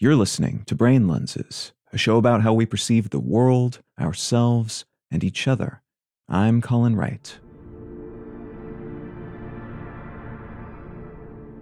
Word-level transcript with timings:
You're 0.00 0.14
listening 0.14 0.62
to 0.66 0.76
Brain 0.76 1.08
Lenses, 1.08 1.72
a 1.92 1.98
show 1.98 2.18
about 2.18 2.42
how 2.42 2.52
we 2.52 2.66
perceive 2.66 3.10
the 3.10 3.18
world, 3.18 3.80
ourselves, 3.98 4.84
and 5.10 5.24
each 5.24 5.48
other. 5.48 5.82
I'm 6.28 6.60
Colin 6.62 6.94
Wright. 6.94 7.36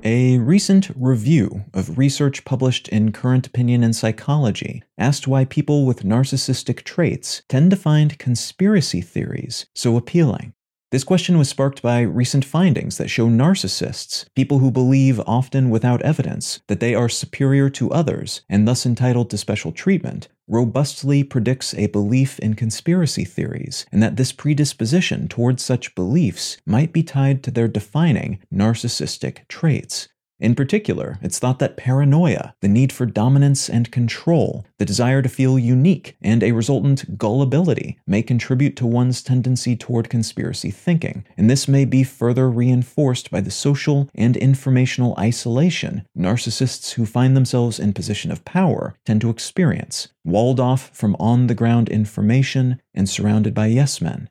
A 0.05 0.37
recent 0.37 0.91
review 0.95 1.65
of 1.73 1.97
research 1.97 2.45
published 2.45 2.89
in 2.89 3.11
Current 3.11 3.47
Opinion 3.47 3.83
in 3.83 3.95
Psychology 3.95 4.83
asked 4.99 5.27
why 5.27 5.47
people 5.47 5.87
with 5.87 6.03
narcissistic 6.03 6.85
traits 6.85 7.41
tend 7.49 7.71
to 7.71 7.77
find 7.77 8.19
conspiracy 8.19 9.01
theories 9.01 9.65
so 9.75 9.97
appealing. 9.97 10.53
This 10.97 11.05
question 11.05 11.37
was 11.37 11.51
sparked 11.51 11.83
by 11.83 12.01
recent 12.01 12.43
findings 12.43 12.97
that 12.97 13.11
show 13.11 13.29
narcissists, 13.29 14.25
people 14.35 14.61
who 14.61 14.71
believe, 14.71 15.21
often 15.27 15.69
without 15.69 16.01
evidence, 16.01 16.61
that 16.69 16.81
they 16.81 16.95
are 16.95 17.07
superior 17.07 17.69
to 17.69 17.91
others 17.91 18.41
and 18.49 18.67
thus 18.67 18.87
entitled 18.87 19.29
to 19.29 19.37
special 19.37 19.73
treatment, 19.73 20.29
robustly 20.49 21.23
predicts 21.23 21.75
a 21.75 21.89
belief 21.89 22.39
in 22.39 22.55
conspiracy 22.55 23.27
theories, 23.27 23.85
and 23.93 24.03
that 24.03 24.17
this 24.17 24.33
predisposition 24.33 25.29
towards 25.29 25.63
such 25.63 25.95
beliefs 25.95 26.57
might 26.65 26.95
be 26.95 27.03
tied 27.03 27.43
to 27.43 27.51
their 27.51 27.69
defining 27.69 28.39
narcissistic 28.51 29.47
traits. 29.49 30.09
In 30.39 30.55
particular, 30.55 31.19
it's 31.23 31.39
thought 31.39 31.61
that 31.61 31.79
paranoia, 31.79 32.55
the 32.61 32.69
need 32.69 32.93
for 32.93 33.07
dominance 33.07 33.71
and 33.71 33.91
control, 33.91 34.67
the 34.79 34.85
desire 34.85 35.23
to 35.23 35.31
feel 35.31 35.59
unique, 35.59 36.17
and 36.21 36.43
a 36.43 36.53
resultant 36.53 37.17
gullibility 37.17 37.99
may 38.07 38.23
contribute 38.23 38.77
to 38.77 38.87
one's 38.87 39.23
tendency 39.23 39.77
toward 39.77 40.11
conspiracy 40.11 40.71
thinking, 40.71 41.25
and 41.39 41.49
this 41.49 41.67
may 41.67 41.87
be 41.87 42.05
further 42.05 42.51
reinforced 42.51 43.31
by 43.31 43.41
the 43.41 43.51
social 43.51 44.11
and 44.15 44.37
informational 44.37 45.15
isolation 45.19 46.07
narcissists 46.17 46.93
who 46.93 47.07
find 47.07 47.35
themselves 47.35 47.79
in 47.79 47.95
position 47.95 48.31
of 48.31 48.45
power 48.45 48.95
tend 49.07 49.23
to 49.23 49.31
experience, 49.31 50.09
walled 50.23 50.61
off 50.61 50.91
from 50.95 51.17
on 51.19 51.47
the 51.47 51.55
ground 51.55 51.89
information 51.89 52.81
and 52.95 53.09
surrounded 53.09 53.55
by 53.55 53.67
yes 53.67 54.03
men. 54.03 54.29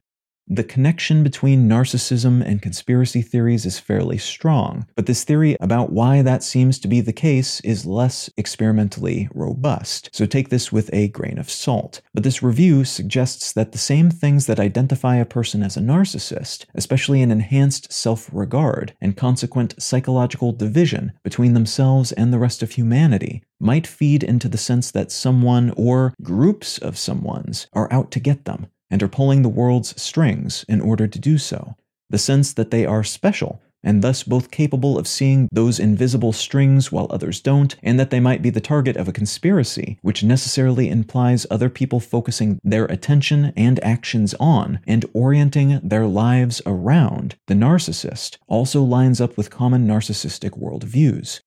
The 0.47 0.63
connection 0.63 1.23
between 1.23 1.67
narcissism 1.67 2.45
and 2.45 2.61
conspiracy 2.61 3.23
theories 3.23 3.65
is 3.65 3.79
fairly 3.79 4.19
strong, 4.19 4.85
but 4.95 5.07
this 5.07 5.23
theory 5.23 5.57
about 5.59 5.91
why 5.91 6.21
that 6.21 6.43
seems 6.43 6.77
to 6.79 6.87
be 6.87 7.01
the 7.01 7.11
case 7.11 7.59
is 7.61 7.87
less 7.87 8.29
experimentally 8.37 9.27
robust, 9.33 10.11
so 10.13 10.27
take 10.27 10.49
this 10.49 10.71
with 10.71 10.91
a 10.93 11.07
grain 11.07 11.39
of 11.39 11.49
salt. 11.49 12.01
But 12.13 12.23
this 12.23 12.43
review 12.43 12.85
suggests 12.85 13.51
that 13.53 13.71
the 13.71 13.79
same 13.79 14.11
things 14.11 14.45
that 14.45 14.59
identify 14.59 15.15
a 15.15 15.25
person 15.25 15.63
as 15.63 15.77
a 15.77 15.81
narcissist, 15.81 16.65
especially 16.75 17.23
an 17.23 17.31
enhanced 17.31 17.91
self 17.91 18.29
regard 18.31 18.93
and 19.01 19.17
consequent 19.17 19.81
psychological 19.81 20.51
division 20.51 21.13
between 21.23 21.55
themselves 21.55 22.11
and 22.11 22.31
the 22.31 22.39
rest 22.39 22.61
of 22.61 22.73
humanity, 22.73 23.41
might 23.59 23.87
feed 23.87 24.21
into 24.21 24.47
the 24.47 24.59
sense 24.59 24.91
that 24.91 25.11
someone 25.11 25.73
or 25.75 26.13
groups 26.21 26.77
of 26.77 26.93
someones 26.93 27.65
are 27.73 27.91
out 27.91 28.11
to 28.11 28.19
get 28.19 28.45
them 28.45 28.67
and 28.89 29.01
are 29.01 29.07
pulling 29.07 29.41
the 29.41 29.49
world's 29.49 29.99
strings 30.01 30.65
in 30.67 30.81
order 30.81 31.07
to 31.07 31.19
do 31.19 31.37
so. 31.37 31.75
The 32.09 32.17
sense 32.17 32.53
that 32.53 32.71
they 32.71 32.85
are 32.85 33.03
special, 33.03 33.61
and 33.83 34.01
thus 34.01 34.23
both 34.23 34.51
capable 34.51 34.97
of 34.97 35.07
seeing 35.07 35.47
those 35.51 35.79
invisible 35.79 36.33
strings 36.33 36.91
while 36.91 37.07
others 37.09 37.39
don't, 37.39 37.75
and 37.83 37.99
that 37.99 38.09
they 38.09 38.19
might 38.19 38.41
be 38.41 38.49
the 38.49 38.59
target 38.59 38.97
of 38.97 39.07
a 39.07 39.13
conspiracy, 39.13 39.97
which 40.01 40.23
necessarily 40.23 40.89
implies 40.89 41.45
other 41.49 41.69
people 41.69 41.99
focusing 41.99 42.59
their 42.63 42.85
attention 42.85 43.53
and 43.55 43.83
actions 43.83 44.33
on 44.39 44.79
and 44.87 45.05
orienting 45.13 45.79
their 45.83 46.07
lives 46.07 46.61
around 46.65 47.35
the 47.47 47.53
narcissist, 47.53 48.37
also 48.47 48.81
lines 48.81 49.21
up 49.21 49.37
with 49.37 49.51
common 49.51 49.87
narcissistic 49.87 50.59
worldviews. 50.59 51.41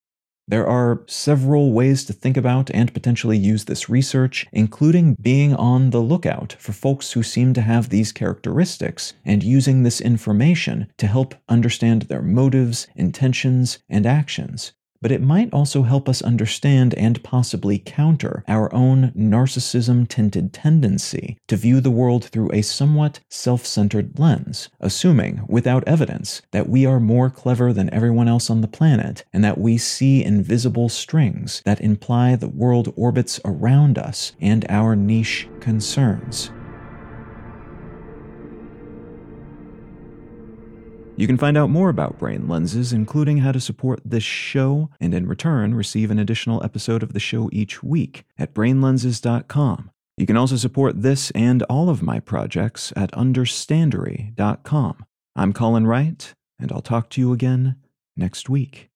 There 0.49 0.67
are 0.67 1.03
several 1.07 1.73
ways 1.73 2.07
to 2.07 2.15
think 2.15 2.39
about 2.39 2.71
and 2.71 2.95
potentially 2.95 3.37
use 3.37 3.67
this 3.67 3.91
research, 3.91 4.47
including 4.51 5.15
being 5.21 5.55
on 5.55 5.91
the 5.91 6.01
lookout 6.01 6.57
for 6.59 6.73
folks 6.73 7.13
who 7.13 7.23
seem 7.23 7.53
to 7.53 7.61
have 7.61 7.91
these 7.91 8.13
characteristics 8.13 9.13
and 9.27 9.43
using 9.43 9.83
this 9.83 10.01
information 10.01 10.91
to 10.97 11.07
help 11.07 11.35
understand 11.51 12.03
their 12.03 12.23
motives, 12.23 12.87
intentions, 12.97 13.79
and 13.91 14.07
actions 14.07 14.73
but 15.01 15.13
it 15.13 15.23
might 15.23 15.53
also 15.53 15.83
help 15.83 16.09
us 16.09 16.23
understand 16.23 16.95
and 16.95 17.23
possibly 17.23 17.79
counter 17.79 18.45
our 18.49 18.73
own 18.75 19.13
narcissism 19.17 20.09
tinted 20.09 20.53
tendency 20.53 21.37
to 21.47 21.57
view 21.57 21.81
the 21.81 21.91
world 21.91 22.25
through 22.25 22.51
a 22.53 22.63
somewhat 22.63 23.21
self 23.29 23.65
centered 23.65 24.19
lens, 24.19 24.69
assuming, 24.81 25.43
without 25.49 25.87
evidence, 25.87 26.43
that 26.51 26.69
we 26.69 26.85
are 26.85 27.01
more 27.01 27.31
clever 27.31 27.73
than 27.73 27.93
everyone 27.93 28.29
else 28.29 28.51
on 28.51 28.61
the 28.61 28.69
planet 28.69 29.25
and 29.33 29.45
that 29.45 29.59
we 29.59 29.79
see 29.79 30.25
invisible 30.25 30.89
strings 30.89 31.63
that 31.65 31.81
imply 31.81 32.37
the 32.37 32.49
world 32.49 32.93
orbits 32.97 33.41
around 33.45 33.99
us 33.99 34.33
and 34.41 34.67
our 34.69 34.97
niche 34.97 35.49
concerns. 35.61 36.51
You 41.19 41.27
can 41.27 41.37
find 41.37 41.59
out 41.59 41.69
more 41.69 41.89
about 41.89 42.17
brain 42.17 42.47
lenses, 42.47 42.93
including 42.93 43.39
how 43.39 43.51
to 43.51 43.59
support 43.59 44.01
this 44.05 44.23
show, 44.23 44.89
and 45.01 45.13
in 45.13 45.27
return, 45.27 45.75
receive 45.75 46.13
an 46.13 46.19
additional 46.21 46.63
episode 46.63 47.03
of 47.03 47.13
the 47.13 47.19
show 47.19 47.51
each 47.51 47.83
week 47.83 48.25
at 48.39 48.55
brainlenses.com. 48.55 49.91
You 50.17 50.27
can 50.27 50.37
also 50.37 50.55
support 50.55 51.03
this 51.03 51.33
and 51.33 51.65
all 51.65 51.89
of 51.89 52.05
my 52.05 52.21
projects 52.21 52.93
at 52.95 53.11
understandary.com. 53.11 55.05
I'm 55.35 55.53
Colin 55.53 55.89
Wright, 55.89 56.33
and 56.57 56.71
I'll 56.71 56.83
talk 56.83 57.11
to 57.11 57.21
you 57.21 57.33
again 57.33 57.75
next 58.17 58.49
week. 58.49 58.88